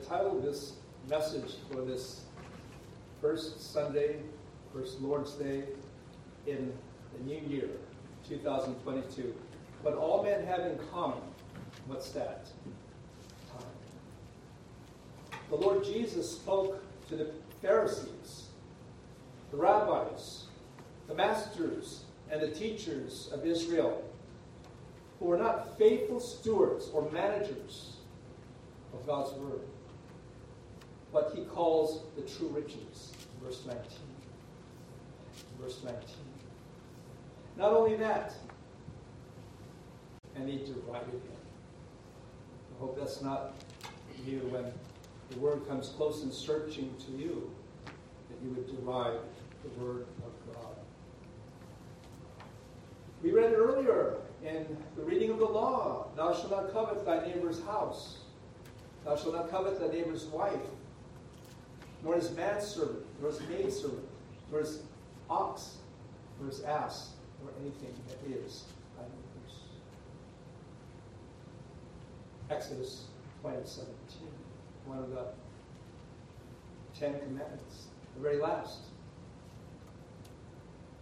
[0.00, 0.74] entitled this
[1.08, 2.22] message for this
[3.20, 4.16] first Sunday,
[4.72, 5.64] first Lord's Day
[6.46, 6.72] in
[7.16, 7.68] the new year,
[8.28, 9.34] 2022.
[9.82, 11.20] What all men have in common,
[11.86, 12.46] what's that?
[13.50, 13.66] Time.
[15.50, 17.30] The Lord Jesus spoke to the
[17.62, 18.48] Pharisees,
[19.50, 20.44] the rabbis,
[21.06, 24.04] the masters, and the teachers of Israel
[25.18, 27.96] who were not faithful stewards or managers
[28.92, 29.62] of God's word.
[31.10, 33.12] What he calls the true riches,
[33.42, 33.82] verse 19.
[35.60, 36.00] Verse 19.
[37.56, 38.34] Not only that,
[40.36, 41.38] and he derided him.
[42.76, 43.54] I hope that's not
[44.24, 44.72] you when
[45.30, 47.50] the word comes close and searching to you,
[47.84, 49.18] that you would deride
[49.62, 50.76] the word of God.
[53.22, 57.62] We read earlier in the reading of the law, thou shalt not covet thy neighbor's
[57.64, 58.18] house.
[59.04, 60.52] Thou shalt not covet thy neighbor's wife,
[62.02, 64.06] nor his manservant, nor his maidservant,
[64.50, 64.82] nor his
[65.28, 65.78] ox,
[66.40, 67.10] nor his ass,
[67.42, 68.64] nor anything that is.
[72.50, 73.04] Exodus
[73.42, 73.92] 20, 17,
[74.86, 75.26] one of the
[76.98, 78.78] Ten Commandments, the very last.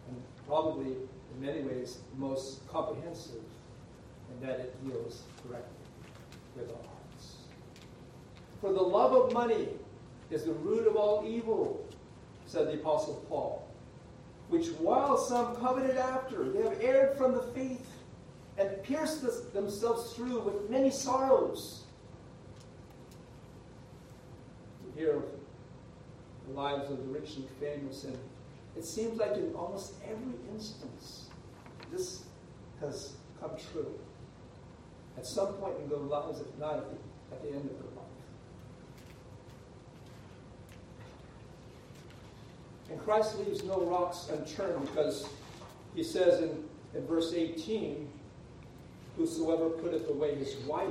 [0.08, 3.44] And probably, in many ways, the most comprehensive
[4.30, 5.70] in that it deals directly
[6.56, 7.36] with our hearts.
[8.60, 9.68] For the love of money
[10.30, 11.86] is the root of all evil,
[12.46, 13.66] said the Apostle Paul,
[14.48, 17.86] which while some coveted after, they have erred from the faith
[18.58, 21.84] and pierced themselves through with many sorrows.
[24.84, 25.22] We hear
[26.48, 28.18] the lives of the rich and famous, and
[28.76, 31.26] it seems like in almost every instance,
[31.92, 32.24] this
[32.80, 33.92] has come true.
[35.16, 37.90] At some point in their lives, if not at the, at the end of their
[37.96, 38.06] life.
[42.90, 45.28] And Christ leaves no rocks unturned because
[45.94, 46.64] he says in,
[46.94, 48.08] in verse 18,
[49.16, 50.88] Whosoever putteth away his wife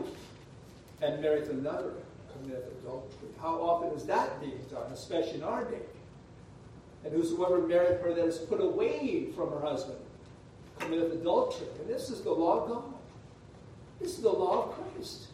[1.01, 1.93] and marrieth another
[2.33, 3.29] committeth adultery.
[3.39, 5.81] How often is that being done, especially in our day?
[7.03, 9.99] And whosoever marrieth her that is put away from her husband
[10.79, 11.67] committeth adultery.
[11.79, 12.93] And this is the law of God.
[14.01, 15.27] This is the law of Christ.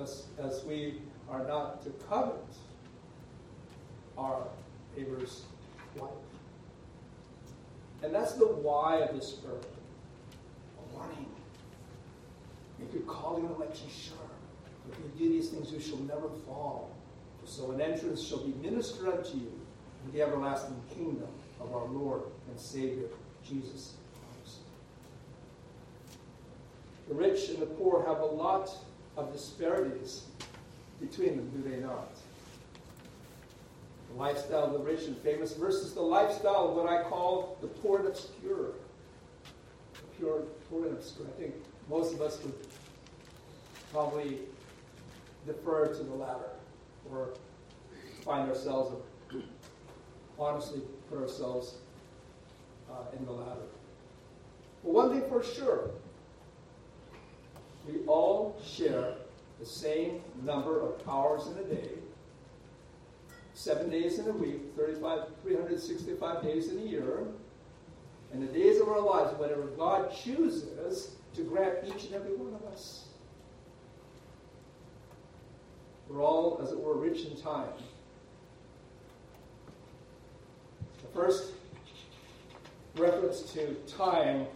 [0.00, 2.42] As, as we are not to covet
[4.18, 4.42] our
[4.96, 5.42] neighbor's
[5.96, 6.10] wife.
[8.02, 9.64] And that's the why of this verse
[10.78, 11.26] A warning.
[12.78, 14.16] Make your calling and election sure.
[14.90, 16.90] If you do these things, you shall never fall.
[17.44, 19.52] So an entrance shall be ministered unto you
[20.04, 21.28] in the everlasting kingdom
[21.60, 23.08] of our Lord and Savior,
[23.42, 23.94] Jesus
[24.42, 24.58] Christ.
[27.08, 28.70] The rich and the poor have a lot
[29.16, 30.24] of disparities
[31.00, 32.10] between them, do they not?
[34.18, 38.00] Lifestyle of the rich and famous versus the lifestyle of what I call the poor
[38.00, 38.72] and obscure
[40.18, 41.14] pure holiness.
[41.24, 41.54] I think
[41.88, 42.54] most of us would
[43.92, 44.40] probably
[45.46, 46.50] defer to the latter
[47.10, 47.30] or
[48.24, 48.94] find ourselves,
[50.38, 51.76] honestly put ourselves
[52.90, 53.62] uh, in the latter.
[54.82, 55.90] But one thing for sure,
[57.86, 59.14] we all share
[59.60, 61.90] the same number of hours in a day,
[63.58, 67.26] seven days in a week, 35, 365 days in a year,
[68.32, 72.54] and the days of our lives, whatever God chooses to grant each and every one
[72.54, 73.06] of us.
[76.08, 77.72] We're all, as it were, rich in time.
[81.02, 81.52] The first
[82.96, 84.46] reference to time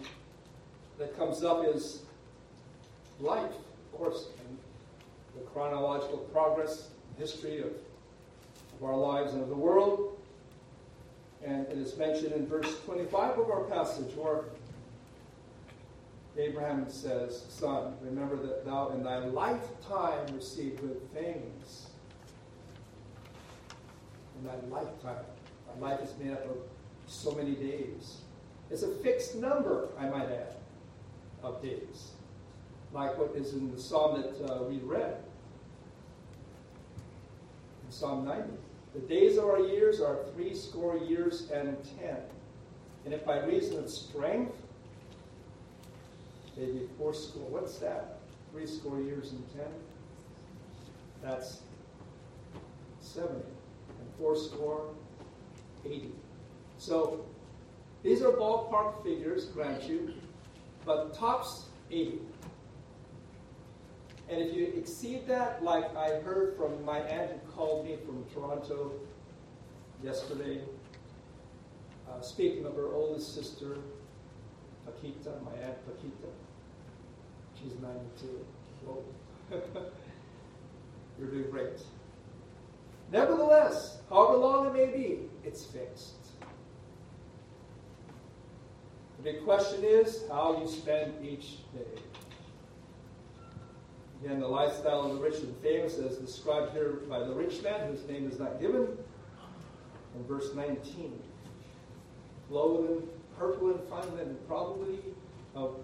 [0.98, 2.02] that comes up is
[3.18, 4.58] life, of course, and
[5.34, 7.72] the chronological progress, history of,
[8.84, 10.18] our lives and of the world.
[11.44, 14.44] And it is mentioned in verse 25 of our passage where
[16.38, 21.88] Abraham says, Son, remember that thou in thy lifetime received good things.
[24.38, 25.24] In thy lifetime.
[25.68, 26.56] Our life is made up of
[27.06, 28.18] so many days.
[28.70, 30.54] It's a fixed number, I might add,
[31.42, 32.12] of days.
[32.92, 35.16] Like what is in the psalm that uh, we read.
[37.84, 38.48] In Psalm 90.
[38.94, 42.18] The days of our years are three score years and ten.
[43.04, 44.54] And if by reason of strength,
[46.56, 48.18] maybe four score, what's that?
[48.52, 49.72] Three score years and ten?
[51.22, 51.60] That's
[53.00, 53.34] 70.
[53.34, 53.44] And
[54.18, 54.88] four score,
[55.84, 56.12] 80.
[56.78, 57.24] So
[58.02, 60.12] these are ballpark figures, grant you,
[60.84, 62.20] but tops 80.
[64.32, 68.24] And if you exceed that, like I heard from my aunt who called me from
[68.32, 68.92] Toronto
[70.02, 70.62] yesterday,
[72.08, 73.76] uh, speaking of her oldest sister,
[74.86, 76.32] Paquita, my aunt Paquita.
[77.60, 78.46] She's 92.
[78.86, 79.04] Whoa.
[81.18, 81.82] You're doing great.
[83.12, 86.14] Nevertheless, however long it may be, it's fixed.
[89.18, 92.00] The big question is how you spend each day.
[94.24, 97.88] Again, the lifestyle of the rich and famous as described here by the rich man,
[97.88, 98.86] whose name is not given,
[100.14, 101.20] in verse 19.
[102.48, 105.00] Clothed in purple and fine linen, probably
[105.56, 105.74] of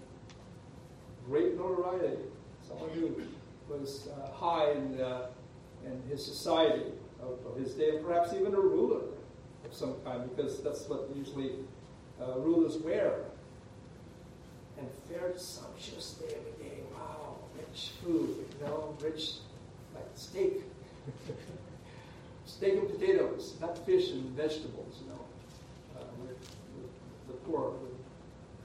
[1.27, 2.23] great notoriety.
[2.65, 3.13] Someone who
[3.67, 5.27] was uh, high in, uh,
[5.85, 6.85] in his society
[7.21, 9.01] of, of, his day, and perhaps even a ruler
[9.65, 11.55] of some kind, because that's what usually
[12.21, 13.25] uh, rulers wear.
[14.77, 16.27] And fared sumptuously
[17.69, 19.33] rich food, you know, rich,
[19.95, 20.63] like steak.
[22.45, 25.19] steak and potatoes, not fish and vegetables, you know.
[25.97, 26.03] Uh,
[27.27, 27.73] the poor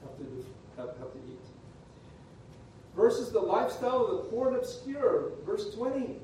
[0.01, 0.45] have to,
[0.77, 1.39] have, have to eat.
[2.95, 6.17] Versus the lifestyle of the poor and obscure, verse 20.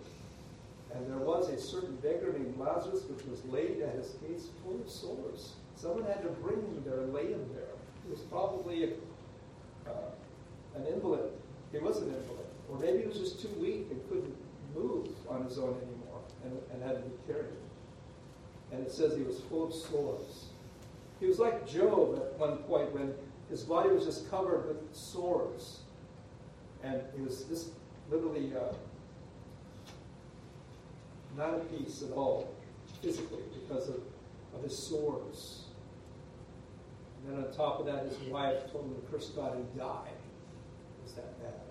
[0.93, 4.81] And there was a certain beggar named Lazarus, which was laid at his gates full
[4.81, 5.53] of sores.
[5.75, 7.63] Someone had to bring him there and lay him there.
[8.03, 10.11] He was probably a, uh,
[10.75, 11.31] an invalid.
[11.71, 12.50] He was an invalid.
[12.71, 14.35] Or maybe he was just too weak and couldn't
[14.73, 17.57] move on his own anymore and, and had to be carried.
[18.71, 20.45] And it says he was full of sores.
[21.19, 23.13] He was like Job at one point when
[23.49, 25.81] his body was just covered with sores.
[26.83, 27.71] And he was just
[28.09, 28.73] literally uh,
[31.37, 32.53] not at peace at all,
[33.01, 34.01] physically, because of,
[34.55, 35.65] of his sores.
[37.27, 40.07] And then on top of that, his wife told him to curse God and die.
[40.07, 41.70] It was that bad.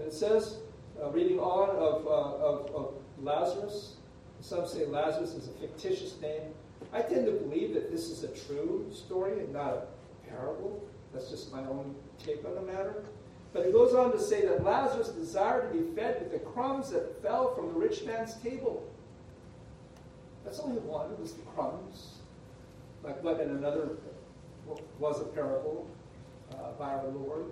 [0.00, 0.56] And it says,
[1.02, 3.96] uh, reading on of, uh, of, of Lazarus,
[4.40, 6.54] some say Lazarus is a fictitious name.
[6.90, 9.82] I tend to believe that this is a true story and not a
[10.30, 10.82] parable.
[11.12, 13.04] That's just my own take on the matter.
[13.52, 16.90] But it goes on to say that Lazarus desired to be fed with the crumbs
[16.92, 18.88] that fell from the rich man's table.
[20.46, 22.14] That's only one, it was the crumbs.
[23.02, 23.90] Like what in another
[24.98, 25.86] was a parable
[26.52, 27.44] uh, by our Lord.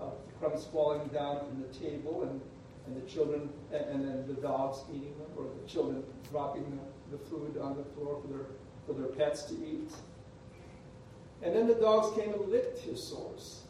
[0.00, 2.40] Uh, the crumbs falling down from the table and,
[2.86, 6.64] and the children, and, and, then the dogs eating them, or the children dropping
[7.10, 8.46] the, the food on the floor for their,
[8.86, 9.90] for their pets to eat.
[11.42, 13.62] And then the dogs came and licked his sores.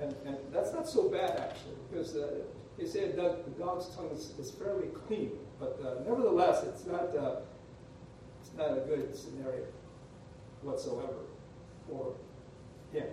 [0.00, 2.38] And, and that's not so bad, actually, because uh,
[2.78, 5.32] they say the dog's tongue is, is fairly clean.
[5.58, 7.40] But uh, nevertheless, it's not, uh,
[8.40, 9.66] it's not a good scenario
[10.62, 11.26] whatsoever
[11.86, 12.14] for
[12.92, 13.06] him.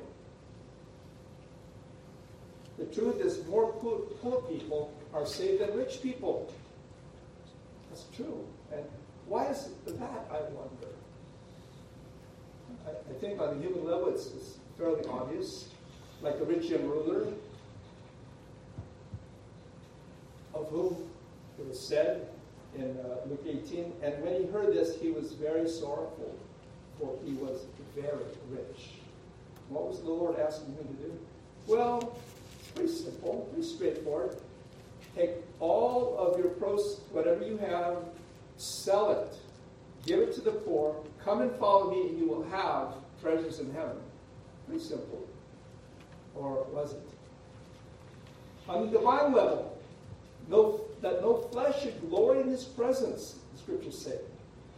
[2.78, 6.54] The truth is, more poor, people are saved than rich people.
[7.90, 8.46] That's true.
[8.72, 8.84] And
[9.28, 10.94] why is that, I wonder?
[12.86, 15.70] I, I think on the human level, it's, it's fairly obvious
[16.22, 17.28] like the rich young ruler,
[20.54, 20.96] of whom
[21.60, 22.30] it was said
[22.76, 26.36] in uh, Luke 18, and when he heard this, he was very sorrowful,
[27.00, 27.66] for he was
[27.96, 28.90] very rich.
[29.70, 31.20] What was the Lord asking him to do?
[31.68, 32.18] Well,
[32.78, 34.38] pretty simple, pretty straightforward.
[35.16, 37.98] Take all of your pros, whatever you have,
[38.58, 39.36] sell it,
[40.06, 43.74] give it to the poor, come and follow me, and you will have treasures in
[43.74, 43.98] heaven.
[44.68, 45.28] Pretty simple
[46.40, 47.10] or was it?
[48.68, 49.78] On the divine level,
[50.50, 54.18] no, that no flesh should glory in his presence, the scriptures say.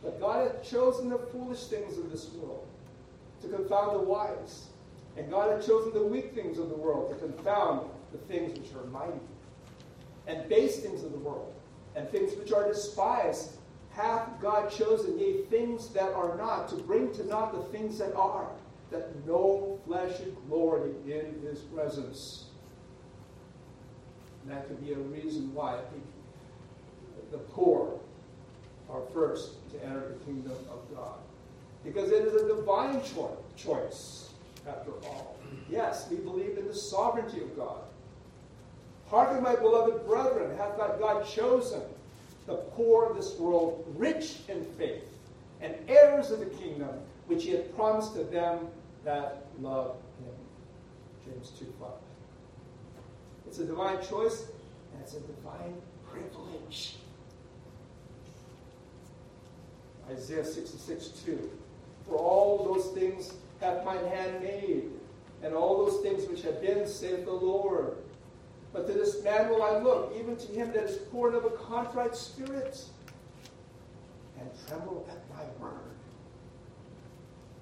[0.04, 2.66] But God hath chosen the foolish things of this world
[3.42, 4.68] to confound the wise.
[5.18, 8.74] And God hath chosen the weak things of the world to confound the things which
[8.74, 9.20] are mighty.
[10.28, 11.54] And base things of the world,
[11.96, 13.58] and things which are despised,
[13.92, 18.14] hath God chosen, yea, things that are not, to bring to naught the things that
[18.16, 18.48] are
[18.92, 22.46] that no flesh should glory in his presence.
[24.44, 25.80] And that could be a reason why
[27.32, 28.00] the poor
[28.90, 31.20] are first to enter the kingdom of God.
[31.84, 34.30] Because it is a divine cho- choice,
[34.68, 35.38] after all.
[35.70, 37.42] Yes, we believe in the sovereignty.
[39.10, 41.82] Hearken, my beloved brethren, hath not God chosen
[42.46, 45.06] the poor of this world rich in faith
[45.62, 46.90] and heirs of the kingdom
[47.28, 48.68] which he had promised to them
[49.04, 51.34] that love him.
[51.34, 51.90] James 2 5.
[53.48, 54.46] It's a divine choice
[54.94, 55.76] and it's a divine
[56.12, 56.98] privilege.
[60.12, 61.52] Isaiah 66 2.
[62.08, 64.90] For all those things hath mine hand made,
[65.44, 67.98] and all those things which have been, saith the Lord.
[68.72, 71.46] But to this man will I look, even to him that is poor and of
[71.46, 72.84] a contrite spirit,
[74.40, 75.74] and tremble at my word.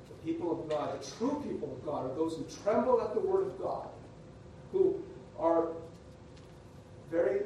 [0.09, 3.21] The people of God, the true people of God, are those who tremble at the
[3.21, 3.87] word of God,
[4.71, 5.01] who
[5.39, 5.69] are
[7.09, 7.41] very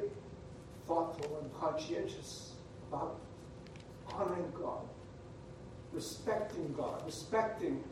[0.88, 2.52] thoughtful and conscientious
[2.88, 3.20] about
[4.12, 4.82] honoring God,
[5.92, 7.82] respecting God, respecting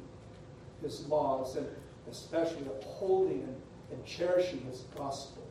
[0.82, 1.66] His laws, and
[2.10, 3.56] especially upholding and,
[3.92, 5.46] and cherishing His gospel.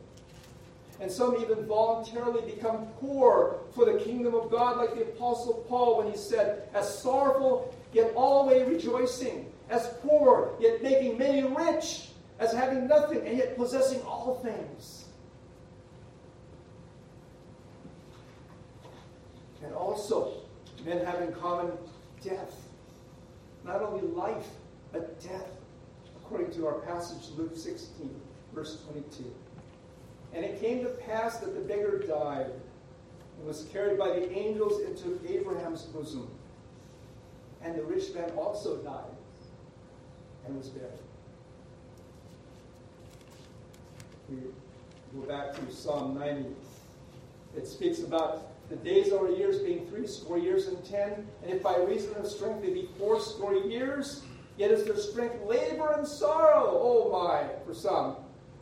[1.00, 5.98] And some even voluntarily become poor for the kingdom of God, like the Apostle Paul
[5.98, 12.52] when he said, As sorrowful, yet always rejoicing, as poor, yet making many rich, as
[12.52, 15.06] having nothing, and yet possessing all things.
[19.64, 20.32] And also,
[20.84, 21.72] men have in common
[22.22, 22.54] death.
[23.64, 24.48] Not only life,
[24.92, 25.48] but death,
[26.16, 28.10] according to our passage, Luke 16,
[28.54, 29.24] verse 22.
[30.34, 32.46] And it came to pass that the beggar died
[33.38, 36.28] and was carried by the angels into Abraham's bosom.
[37.62, 39.16] And the rich man also died
[40.46, 40.92] and was buried.
[44.28, 44.36] We
[45.20, 46.50] go back to Psalm 90.
[47.56, 51.60] It speaks about the days or years being three score years and ten, and if
[51.62, 54.22] by reason of strength they be four score years,
[54.56, 56.70] yet is their strength labor and sorrow.
[56.80, 58.14] Oh my, for some,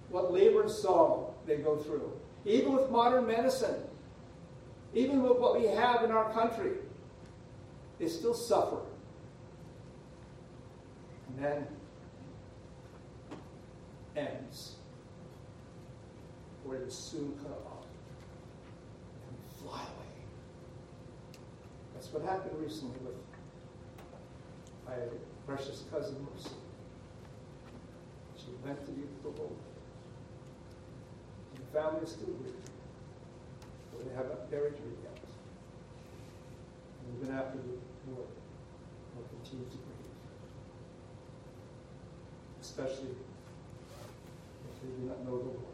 [0.09, 2.13] what labor and sorrow they go through.
[2.45, 3.77] Even with modern medicine,
[4.95, 6.73] even with what we have in our country,
[7.99, 8.81] they still suffer.
[11.29, 11.67] And then
[14.17, 14.77] ends
[16.65, 17.87] where it is soon cut off
[19.29, 21.41] and fly away.
[21.95, 23.15] That's what happened recently with
[24.87, 24.95] my
[25.47, 26.51] precious cousin Mercy.
[28.37, 29.53] She went to be with the Lord.
[31.73, 32.55] The family is still grieving.
[33.93, 35.19] But they have not buried her yet.
[37.05, 38.25] And even after the war,
[39.17, 40.15] will continue to grieve.
[42.61, 43.15] Especially
[44.69, 45.65] if they do not know the Lord.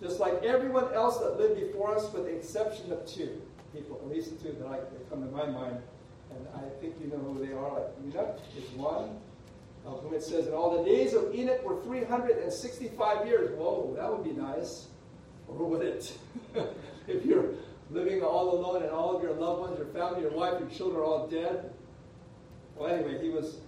[0.00, 3.40] Just like everyone else that lived before us, with the exception of two
[3.72, 5.78] people, at least two that, I, come to my mind,
[6.30, 7.72] and I think you know who they are.
[7.72, 9.18] Like Enoch is one,
[9.84, 14.10] of whom it says, "And all the days of Enoch were 365 years." Whoa, that
[14.10, 14.88] would be nice.
[15.48, 16.16] Or would it?
[17.06, 17.54] if you're
[17.90, 21.00] living all alone and all of your loved ones, your family, your wife, your children
[21.00, 21.72] are all dead.
[22.76, 23.58] Well, anyway, he was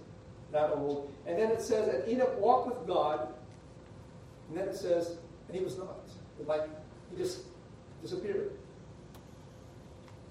[0.51, 1.11] that old.
[1.27, 3.33] And then it says, and Enoch walked with God.
[4.49, 5.17] And then it says,
[5.47, 5.97] and he was not.
[6.45, 6.67] Like,
[7.11, 7.41] he just
[8.01, 8.51] disappeared.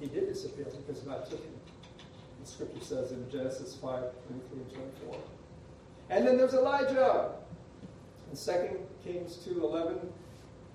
[0.00, 1.53] He did disappear because God took him.
[2.43, 5.17] The scripture says in Genesis 5 23 and 24.
[6.11, 7.32] And then there's Elijah
[8.30, 8.52] in 2
[9.04, 9.99] Kings 2.11,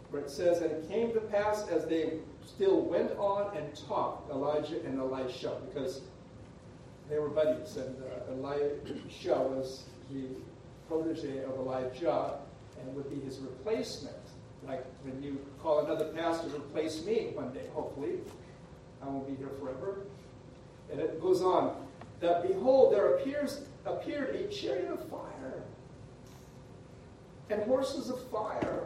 [0.09, 2.13] where it says, And it came to pass as they
[2.45, 6.01] still went on and talked, Elijah and Elisha, because
[7.09, 10.25] they were buddies, and uh, Elisha was the
[10.87, 12.39] protege of Elijah
[12.79, 14.15] and would be his replacement.
[14.67, 18.19] Like when you call another pastor to replace me one day, hopefully.
[19.01, 20.01] I won't be here forever.
[20.91, 21.87] And it goes on
[22.19, 25.63] that behold, there appears appeared a chariot of fire
[27.49, 28.83] and horses of fire,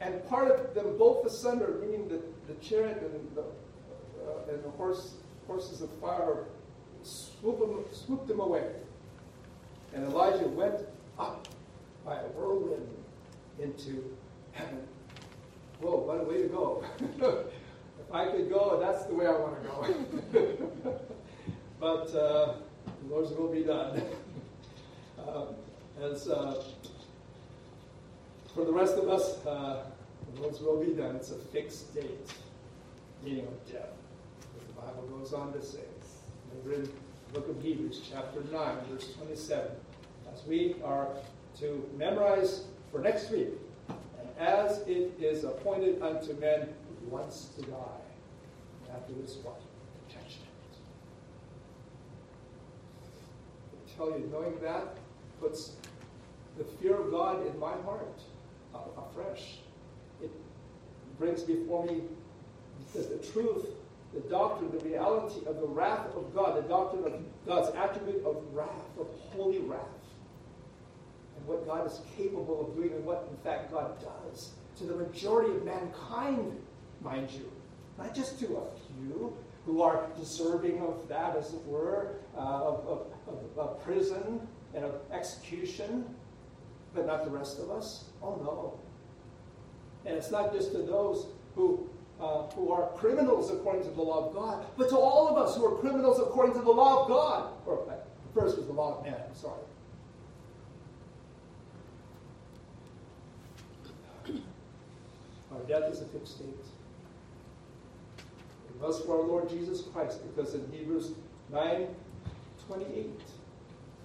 [0.00, 5.14] and parted them both asunder, meaning the, the chariot and the, uh, and the horse,
[5.46, 6.44] horses of fire
[7.02, 8.64] swoop them, swooped them away.
[9.94, 10.80] And Elijah went
[11.18, 11.48] up
[12.04, 12.88] by a whirlwind
[13.58, 14.16] into
[14.52, 14.86] heaven.
[15.80, 16.84] Whoa, what a way to go.
[18.00, 19.68] if I could go, that's the way I want to
[20.32, 21.00] go.
[21.80, 22.54] but uh,
[23.02, 24.02] the Lord's will be done.
[25.18, 25.46] uh,
[26.00, 26.54] uh,
[28.54, 29.84] for the rest of us, uh,
[30.34, 31.16] the Lord's will be done.
[31.16, 32.32] It's a fixed date,
[33.24, 33.92] meaning of death.
[34.58, 35.80] As the Bible goes on to say.
[36.58, 36.90] Over in the
[37.32, 39.70] book of Hebrews, chapter 9, verse 27.
[40.32, 41.08] As we are
[41.60, 43.48] to memorize for next week,
[43.88, 46.68] and as it is appointed unto men
[47.08, 47.76] once to die.
[48.92, 49.60] After this, what?
[50.08, 50.32] Judgment.
[53.72, 54.96] I tell you, knowing that
[55.40, 55.72] puts
[56.58, 58.20] the fear of God in my heart
[58.74, 59.58] uh, afresh.
[60.22, 60.30] It
[61.18, 62.02] brings before me
[62.94, 63.66] the, truth,
[64.14, 68.42] the doctrine, the reality of the wrath of God, the doctrine of God's attribute of
[68.52, 69.80] wrath, of holy wrath,
[71.36, 74.94] and what God is capable of doing, and what, in fact, God does to the
[74.94, 76.60] majority of mankind,
[77.02, 77.50] mind you.
[77.98, 79.34] Not just to a few
[79.64, 84.84] who are deserving of that, as it were, uh, of, of, of, of prison and
[84.84, 86.04] of execution,
[86.94, 88.04] but not the rest of us.
[88.22, 88.78] Oh no.
[90.04, 91.88] And it's not just to those who,
[92.20, 95.56] uh, who are criminals according to the law of God, but to all of us
[95.56, 97.50] who are criminals according to the law of God.
[97.66, 97.94] Or uh,
[98.34, 99.62] first was the law of man, I'm sorry.
[105.52, 106.48] Our death is a fixed state.
[108.68, 111.12] It was for our Lord Jesus Christ, because in Hebrews
[111.50, 111.86] 9
[112.68, 113.20] 28,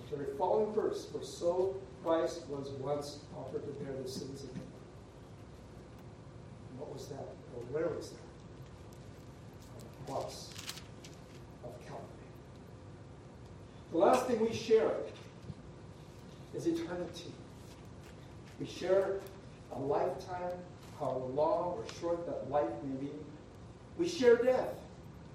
[0.09, 4.53] the very following verse, for so Christ was once offered to bear the sins of
[4.53, 4.65] many.
[6.77, 7.27] What was that?
[7.55, 8.17] Or where was that?
[9.75, 10.49] On the cross
[11.63, 12.05] of Calvary.
[13.91, 14.91] The last thing we share
[16.55, 17.31] is eternity.
[18.59, 19.19] We share
[19.73, 20.57] a lifetime,
[20.99, 23.11] how long or short that life may be.
[23.97, 24.75] We share death.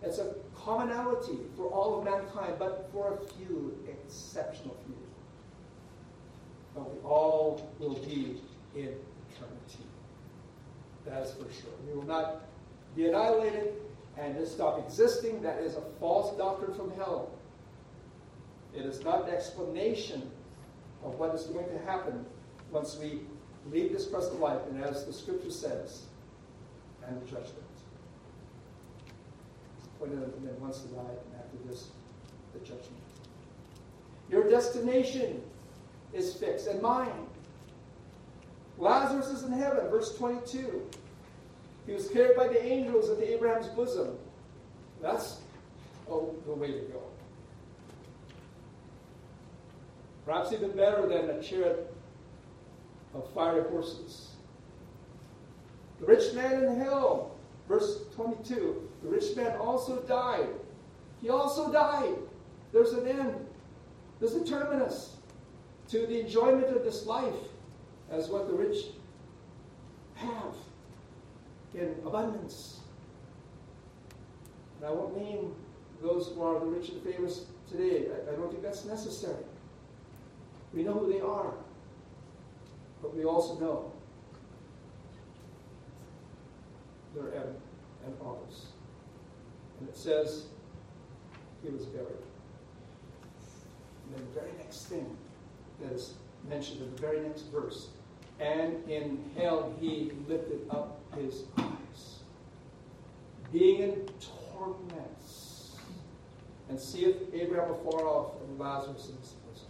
[0.03, 0.35] It's a
[0.67, 4.97] commonality for all of mankind, but for a few, exceptional few.
[6.75, 8.43] But we all will be
[8.75, 8.93] in
[9.31, 9.87] eternity.
[11.07, 11.73] That is for sure.
[11.87, 12.43] We will not
[12.97, 13.75] be annihilated
[14.19, 15.41] and just stop existing.
[15.43, 17.31] That is a false doctrine from hell.
[18.75, 20.29] It is not an explanation
[21.05, 22.27] of what is going to happen
[22.73, 23.21] once we
[23.71, 26.03] leave this present life, and as the scripture says,
[27.07, 27.66] and the judgment.
[30.09, 31.89] Man wants to die, and after this,
[32.53, 32.93] the judgment.
[34.31, 35.43] Your destination
[36.13, 37.27] is fixed, and mine.
[38.79, 40.89] Lazarus is in heaven, verse 22.
[41.87, 44.17] He was carried by the angels into Abraham's bosom.
[45.01, 45.41] That's
[46.11, 47.03] oh, the way to go.
[50.25, 51.95] Perhaps even better than a chariot
[53.15, 54.33] of fiery horses.
[56.01, 57.36] The rich man in hell,
[57.69, 58.89] verse 22.
[59.03, 60.49] The rich man also died.
[61.21, 62.15] He also died.
[62.73, 63.35] There's an end.
[64.21, 65.17] There's a terminus
[65.89, 67.35] to the enjoyment of this life
[68.11, 68.87] as what the rich
[70.15, 70.55] have
[71.75, 72.81] in abundance.
[74.79, 75.55] And I won't name
[76.03, 78.07] those who are the rich and famous today.
[78.11, 79.45] I, I don't think that's necessary.
[80.73, 81.53] We know who they are.
[83.03, 83.93] But we also know
[87.17, 87.43] their
[88.05, 88.67] and ours.
[89.81, 90.47] And it says
[91.63, 92.09] he was buried.
[94.05, 95.17] And then the very next thing
[95.81, 96.15] that is
[96.49, 97.89] mentioned in the very next verse
[98.41, 102.21] and in hell he lifted up his eyes,
[103.53, 104.09] being in
[104.53, 105.77] torments,
[106.69, 109.69] and seeth Abraham afar off and Lazarus in his bosom.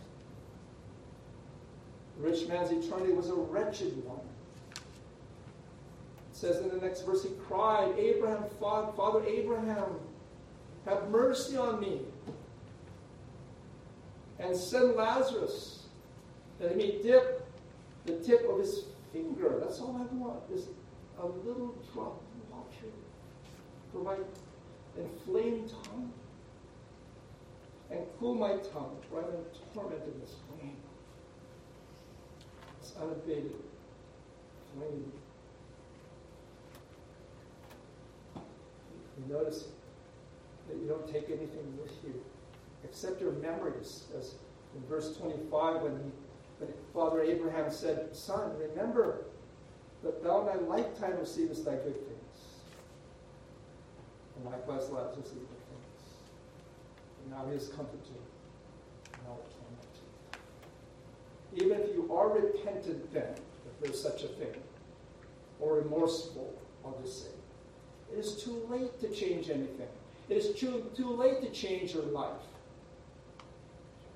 [2.17, 4.21] The rich man's eternity was a wretched one.
[6.37, 9.99] Says in the next verse, he cried, Abraham, Father Abraham,
[10.85, 12.03] have mercy on me.
[14.39, 15.87] And send Lazarus
[16.61, 17.51] that he may dip
[18.05, 19.59] the tip of his finger.
[19.65, 20.69] That's all I want, is
[21.19, 22.93] a little drop of water
[23.91, 24.19] for my
[25.03, 26.13] inflamed tongue.
[27.91, 30.77] And cool my tongue, for I'm in torment in this flame.
[32.79, 33.55] It's unabated
[34.75, 35.13] flame.
[39.19, 39.65] You notice
[40.69, 42.23] that you don't take anything with you
[42.85, 44.35] except your memories, as
[44.75, 46.11] in verse 25 when he
[46.59, 49.27] but Father Abraham said, Son, remember
[50.03, 52.39] that thou in thy lifetime receivest thy good things.
[54.37, 56.03] And likewise Lazarus good things.
[57.23, 58.01] And now he is comforted.
[59.25, 59.37] Now.
[61.55, 64.55] Even if you are repentant then, if there's such a thing,
[65.59, 67.31] or remorseful, I'll just say,
[68.13, 69.89] it is too late to change anything.
[70.29, 72.31] It is too, too late to change your life.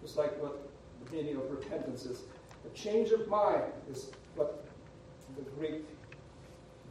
[0.03, 0.69] It's like what
[1.05, 2.23] the meaning of repentance is.
[2.67, 4.65] A change of mind is what
[5.37, 5.85] the Greek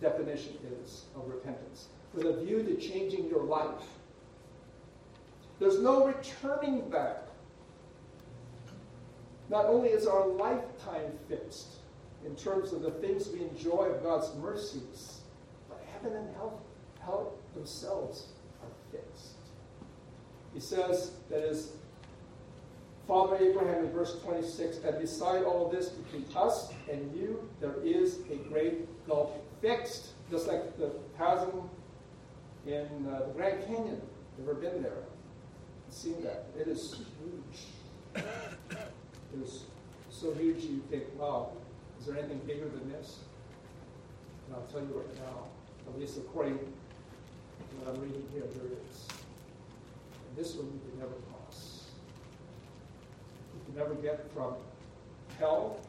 [0.01, 3.83] definition is of repentance, with a view to changing your life.
[5.59, 7.17] There's no returning back.
[9.49, 11.75] Not only is our lifetime fixed
[12.25, 15.21] in terms of the things we enjoy of God's mercies,
[15.67, 16.61] but heaven and hell,
[17.01, 18.27] hell themselves
[18.61, 19.35] are fixed.
[20.53, 21.73] He says that is
[23.07, 28.19] Father Abraham in verse 26, and beside all this, between us and you, there is
[28.31, 29.31] a great gulf
[29.61, 31.69] fixed, just like the chasm
[32.67, 33.99] in uh, the Grand Canyon.
[34.41, 35.03] Ever been there?
[35.89, 36.45] Seen that?
[36.57, 38.23] It is huge.
[39.33, 39.63] It is
[40.11, 41.49] so huge you think, wow,
[41.99, 43.19] is there anything bigger than this?
[44.47, 45.45] And I'll tell you right now,
[45.87, 46.59] at least according
[47.77, 49.07] what I'm reading here, there is.
[50.27, 51.85] And this one you can never cross.
[53.53, 54.55] You can never get from
[55.37, 55.79] hell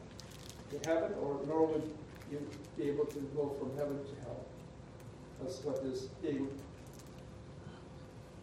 [0.71, 1.91] to heaven, or nor would
[2.31, 2.39] you
[2.77, 4.45] be able to go from heaven to hell.
[5.41, 6.47] That's what is being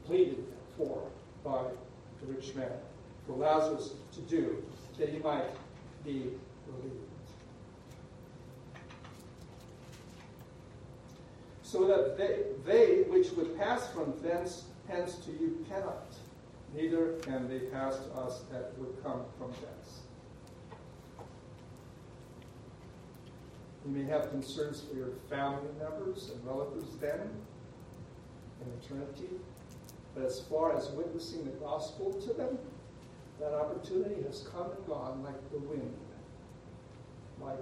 [0.07, 0.44] pleaded
[0.77, 1.03] for
[1.44, 1.62] by
[2.20, 2.72] the rich man,
[3.27, 4.62] for Lazarus to do,
[4.98, 5.44] that he might
[6.05, 6.33] be
[6.66, 7.08] relieved.
[11.68, 16.14] So that they, they which would pass from thence hence to you cannot,
[16.74, 20.00] neither can they pass to us that would come from thence.
[23.85, 27.20] You may have concerns for your family members and relatives then
[28.62, 29.28] in eternity.
[30.14, 32.59] But as far as witnessing the gospel to them,
[33.40, 35.94] that opportunity has come and gone like the wind.
[37.42, 37.61] Like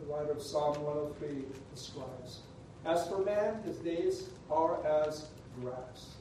[0.00, 2.40] the writer of Psalm 103 describes.
[2.84, 5.28] As for man, his days are as
[5.60, 6.16] grass,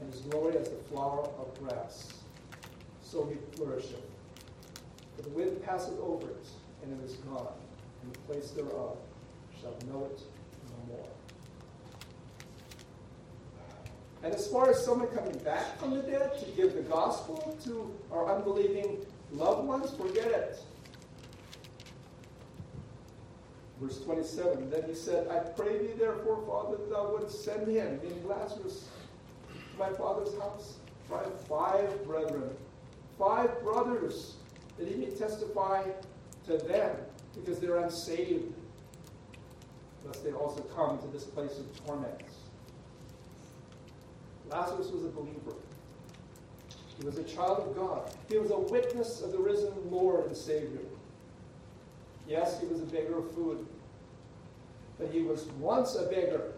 [0.00, 2.14] and his glory as the flower of grass.
[3.02, 4.02] So he flourisheth.
[5.16, 6.46] For the wind passeth over it,
[6.82, 7.52] and it is gone,
[8.02, 8.96] and the place thereof
[9.60, 10.20] shall know it
[10.68, 11.08] no more.
[14.24, 17.94] And as far as someone coming back from the dead to give the gospel to
[18.12, 20.58] our unbelieving loved ones, forget it.
[23.82, 27.98] Verse 27 Then he said, I pray thee, therefore, Father, that thou wouldst send him,
[28.00, 28.88] meaning Lazarus,
[29.48, 30.76] to my father's house.
[31.10, 32.48] Have five brethren,
[33.18, 34.36] five brothers,
[34.78, 35.82] that he may testify
[36.46, 36.96] to them,
[37.34, 38.54] because they're unsaved,
[40.06, 42.34] lest they also come to this place of torments.
[44.48, 45.56] Lazarus was a believer.
[46.98, 48.10] He was a child of God.
[48.30, 50.80] He was a witness of the risen Lord and Savior.
[52.26, 53.66] Yes, he was a beggar of food,
[55.02, 56.52] but he was once a beggar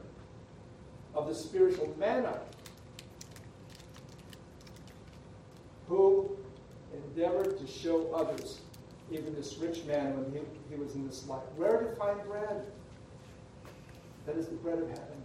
[1.15, 2.39] of the spiritual manna
[5.89, 6.37] who
[6.93, 8.61] endeavored to show others,
[9.11, 10.41] even this rich man when he,
[10.75, 12.67] he was in this life, where to find bread.
[14.27, 15.23] That is the bread of heaven.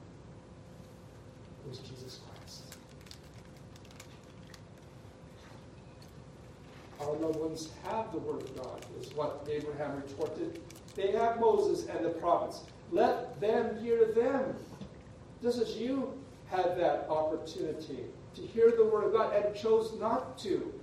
[1.66, 2.64] It was Jesus Christ.
[7.02, 10.60] Our loved ones have the Word of God, is what Abraham retorted.
[10.96, 12.62] They have Moses and the prophets.
[12.91, 14.56] Let them hear them.
[15.41, 16.13] Just as you
[16.47, 20.73] had that opportunity to hear the Word of God and chose not to.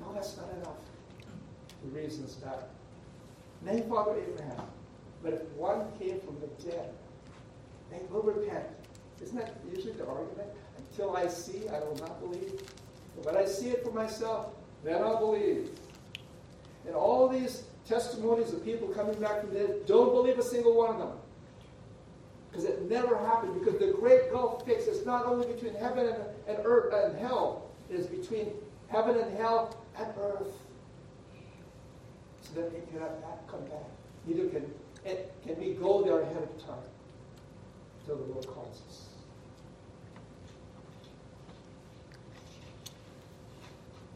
[0.00, 0.76] No, that's not enough.
[1.84, 2.70] The reasons that.
[3.62, 4.66] Nay, Father Abraham,
[5.22, 6.90] but if one came from the dead,
[7.90, 8.66] they will repent.
[9.20, 10.48] Isn't that usually the argument?
[10.76, 12.60] Until I see, I will not believe.
[13.16, 14.50] But when I see it for myself,
[14.84, 15.70] then I'll believe.
[16.86, 20.76] And all these testimonies of people coming back from the dead, don't believe a single
[20.76, 21.12] one of them.
[22.50, 23.58] Because it never happened.
[23.58, 27.70] Because the great gulf fix is not only between heaven and, and earth and hell,
[27.90, 28.52] it is between
[28.88, 30.52] heaven and hell and earth.
[32.42, 33.84] So that they cannot back, come back.
[34.26, 34.64] Neither can,
[35.46, 36.78] can we go there ahead of time
[38.00, 39.04] until the Lord calls us.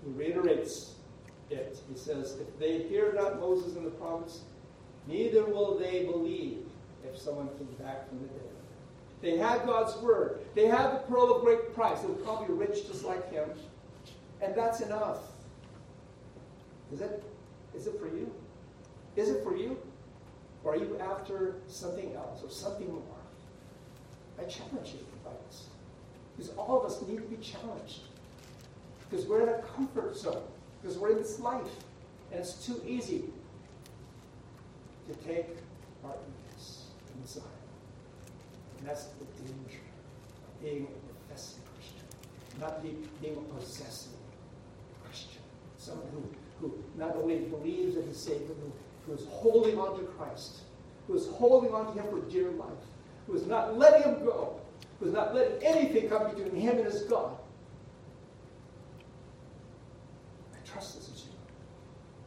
[0.05, 0.95] He reiterates
[1.53, 1.79] it.
[1.91, 4.41] He says, If they hear not Moses and the prophets,
[5.07, 6.67] neither will they believe
[7.05, 8.53] if someone comes back from the dead.
[9.21, 10.41] They had God's word.
[10.55, 12.01] They had the pearl of great price.
[12.01, 13.49] They were probably rich just like him.
[14.41, 15.19] And that's enough.
[16.93, 17.23] Is it?
[17.75, 18.31] Is it for you?
[19.17, 19.79] Is it for you?
[20.65, 23.03] Or are you after something else or something more?
[24.39, 25.67] I challenge you by this.
[26.37, 28.01] Because all of us need to be challenged.
[29.09, 30.43] Because we're in a comfort zone.
[30.83, 31.71] Because we're in this life.
[32.31, 33.25] And it's too easy
[35.09, 35.47] to take
[36.05, 36.15] our
[36.57, 36.85] ease
[37.21, 37.43] inside.
[38.79, 42.61] And that's the danger of being a professing Christian.
[42.61, 44.13] Not be, being a possessive
[45.05, 45.43] Christian.
[45.79, 48.73] Someone who, who not only believes he's saved, but who,
[49.07, 50.63] who is holding on to Christ.
[51.07, 52.69] Who is holding on to him for dear life
[53.27, 54.61] who is not letting him go,
[55.01, 57.37] who is not letting anything come between him and his God.
[60.55, 61.33] I trust this is you.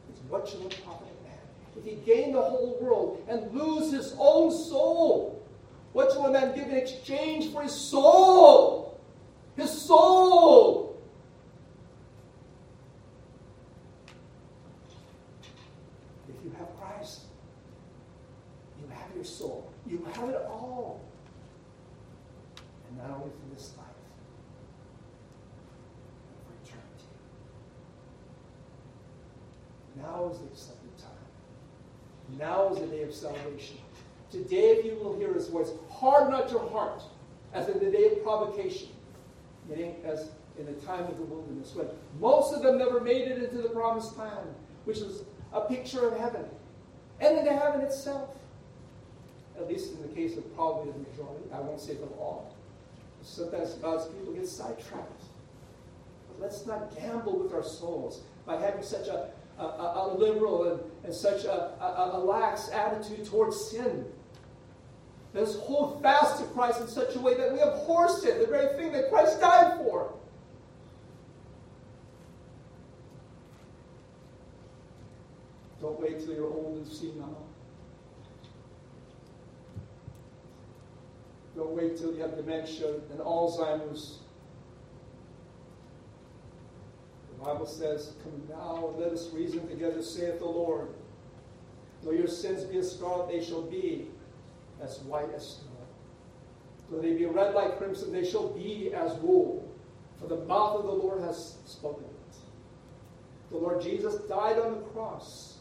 [0.10, 1.38] It's what you will profit a man.
[1.78, 5.44] If he gain the whole world and lose his own soul,
[5.94, 9.00] what shall a man give in exchange for his soul?
[9.56, 11.02] His soul!
[16.28, 17.22] If you have Christ,
[18.82, 19.72] you have your soul.
[19.88, 21.00] You have it all.
[22.90, 23.88] And not only for this life,
[26.28, 27.08] but for eternity.
[29.96, 31.25] Now is the accepted time.
[32.38, 33.78] Now is the day of salvation.
[34.32, 37.02] Today, if you will hear his voice, harden not your heart,
[37.54, 38.90] as in the day of provocation,
[39.70, 41.88] meaning as in the time of the wilderness, when
[42.20, 44.50] most of them never made it into the promised land,
[44.86, 46.46] which is a picture of heaven
[47.20, 48.30] and into heaven itself.
[49.58, 51.46] At least in the case of probably the majority.
[51.54, 52.54] I won't say them all.
[53.22, 55.24] Sometimes God's people get sidetracked.
[56.28, 60.80] But let's not gamble with our souls by having such a, a, a liberal and,
[61.06, 64.06] and such a, a, lax attitude towards sin.
[65.34, 68.76] Let's hold fast to Christ in such a way that we abhor sin, the very
[68.78, 70.14] thing that Christ died for.
[75.82, 77.46] Don't wait till you're old and senile.
[81.56, 84.20] Don't wait till you have dementia and Alzheimer's.
[87.32, 90.88] The Bible says, Come now let us reason together, saith the Lord.
[92.04, 94.08] Though your sins be as scarlet, they shall be
[94.82, 95.72] as white as snow.
[96.90, 99.72] Though they be red like crimson, they shall be as wool.
[100.20, 102.36] For the mouth of the Lord has spoken it.
[103.52, 105.60] The Lord Jesus died on the cross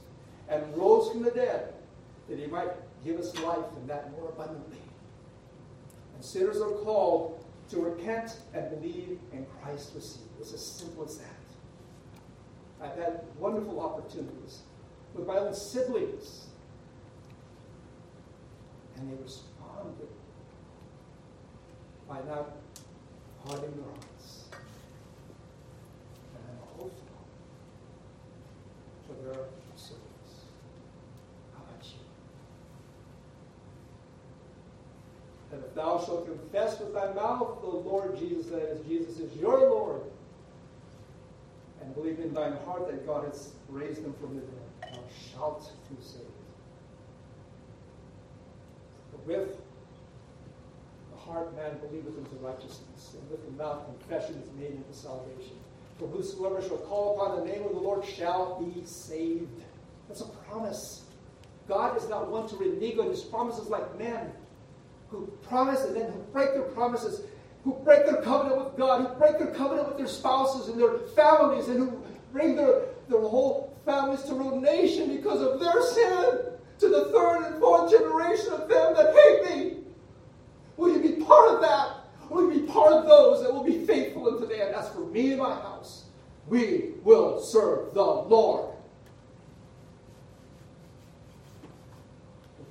[0.48, 1.74] and rose from the dead
[2.28, 2.70] that he might
[3.04, 4.78] give us life and that more abundantly.
[6.14, 10.22] And sinners are called to repent and believe in Christ receive.
[10.40, 11.33] It's as simple as that.
[12.84, 14.60] I've had wonderful opportunities
[15.14, 16.46] with my own siblings,
[18.96, 20.08] and they responded
[22.06, 22.56] by not
[23.46, 24.44] hardening their hearts.
[26.34, 27.24] And I'm hopeful
[29.06, 29.44] for their
[29.76, 30.44] souls.
[31.54, 32.02] How about you?
[35.50, 39.34] That if thou shalt confess with thy mouth the Lord Jesus, that is, Jesus is
[39.36, 40.02] your Lord,
[41.84, 45.00] and believe in thine heart that God has raised him from the dead, thou
[45.32, 46.24] shalt be saved.
[49.12, 49.56] But with
[51.12, 55.56] the heart man believeth unto righteousness, and with the mouth confession is made unto salvation.
[55.98, 59.62] For whosoever shall call upon the name of the Lord shall be saved.
[60.08, 61.02] That's a promise.
[61.68, 64.32] God is not one to renege on his promises like men
[65.08, 67.22] who promise and then break their promises
[67.64, 70.98] who break their covenant with God, who break their covenant with their spouses and their
[71.16, 76.40] families, and who bring their, their whole families to ruination because of their sin
[76.78, 79.76] to the third and fourth generation of them that hate me.
[80.76, 81.96] Will you be part of that?
[82.28, 84.74] Will you be part of those that will be faithful unto the end?
[84.74, 86.04] As for me and my house,
[86.48, 88.74] we will serve the Lord.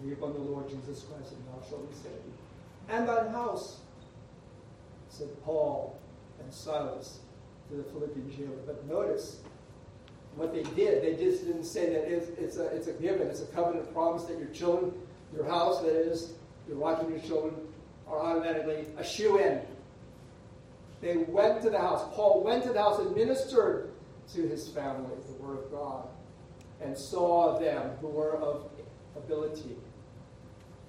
[0.01, 2.13] Believe on the Lord Jesus Christ, and thou shalt be saved.
[2.89, 3.77] And thine house
[5.13, 5.95] said Paul
[6.41, 7.19] and Silas
[7.69, 8.58] to the Philippian jailer.
[8.65, 9.41] But notice
[10.36, 11.04] what they did.
[11.04, 14.23] They just didn't say that it's, it's, a, it's a given, it's a covenant promise
[14.23, 14.91] that your children,
[15.36, 16.34] your house, that is,
[16.67, 17.54] your wife and your children,
[18.08, 19.62] are automatically a shoe in.
[21.02, 22.04] They went to the house.
[22.15, 23.91] Paul went to the house and ministered
[24.34, 26.08] to his family the word of God
[26.82, 28.69] and saw them who were of
[29.15, 29.76] ability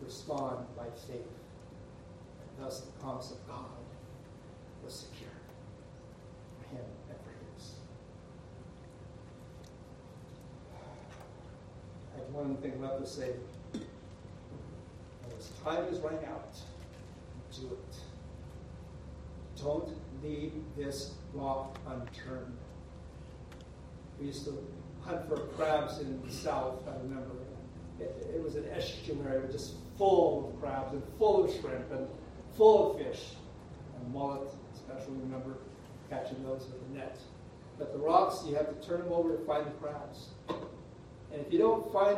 [0.02, 1.20] respond by faith.
[1.20, 3.66] And thus the promise of God
[4.84, 5.30] was secure
[6.70, 7.72] him and for his.
[12.14, 13.30] I have one thing left to say.
[15.36, 16.54] As time is running out,
[17.58, 17.96] do it.
[19.62, 19.88] Don't
[20.22, 22.56] leave this rock unturned.
[24.20, 24.66] We used to
[25.00, 27.30] hunt for crabs in the south, I remember.
[28.00, 32.06] It, it was an estuary just full of crabs and full of shrimp and
[32.56, 33.34] full of fish
[33.98, 34.48] and mullet
[34.86, 35.58] especially remember
[36.10, 37.18] catching those with the net.
[37.78, 40.28] But the rocks, you have to turn them over to find the crabs.
[40.48, 42.16] And if you don't find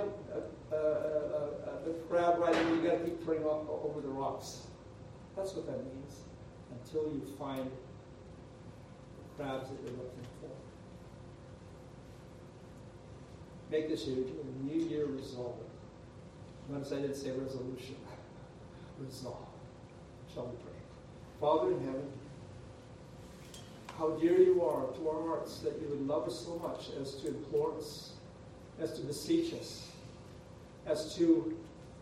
[0.70, 4.66] a, a, a, a crab right away, you've got to keep turning over the rocks.
[5.36, 6.20] That's what that means.
[6.72, 10.50] Until you find the crabs that you're looking for.
[13.70, 14.18] Make this your
[14.62, 15.56] New Year resolve.
[16.68, 17.96] Notice I didn't say resolution.
[18.98, 19.46] Resolve.
[20.32, 20.72] Shall we pray?
[21.40, 22.08] Father in heaven,
[23.98, 27.14] how dear you are to our hearts that you would love us so much as
[27.16, 28.12] to implore us,
[28.78, 29.90] as to beseech us,
[30.86, 31.56] as to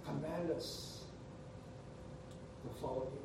[0.05, 1.05] command us
[2.63, 3.21] to follow you.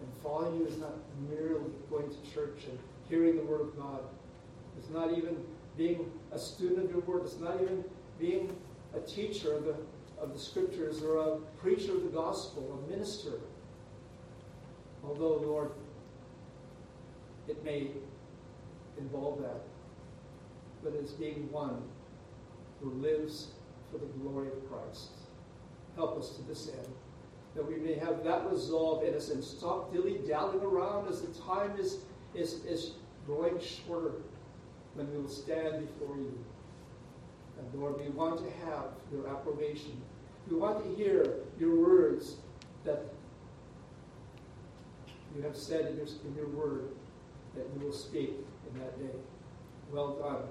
[0.00, 0.94] And following you is not
[1.28, 4.00] merely going to church and hearing the Word of God.
[4.78, 5.36] It's not even
[5.76, 7.22] being a student of your Word.
[7.24, 7.84] It's not even
[8.18, 8.54] being
[8.94, 9.76] a teacher of the,
[10.20, 13.40] of the Scriptures or a preacher of the gospel, a minister.
[15.04, 15.70] Although, Lord,
[17.48, 17.88] it may
[18.98, 19.62] involve that.
[20.82, 21.82] But as being one
[22.80, 23.48] who lives
[23.90, 25.10] for the glory of Christ.
[25.96, 26.88] Help us to this end.
[27.54, 31.40] That we may have that resolve in us and stop dilly dallying around as the
[31.40, 31.98] time is,
[32.34, 32.92] is, is
[33.26, 34.12] growing shorter
[34.94, 36.38] when we will stand before you.
[37.58, 40.00] And Lord, we want to have your approbation.
[40.48, 42.36] We want to hear your words
[42.84, 43.06] that
[45.34, 46.88] you have said in your, in your word
[47.58, 48.30] that you will speak
[48.70, 49.18] in that day.
[49.90, 50.48] Well done,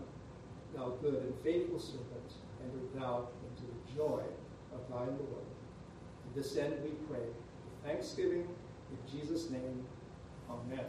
[0.75, 4.21] thou good and faithful servant, enter thou into the joy
[4.73, 5.47] of thy Lord.
[6.23, 7.25] To this end we pray.
[7.25, 8.47] With thanksgiving,
[8.91, 9.85] in Jesus' name,
[10.49, 10.85] amen.